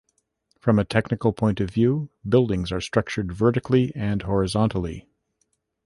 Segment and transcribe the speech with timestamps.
[0.59, 5.07] From a technical point of view, buildings are structured vertically and horizontally.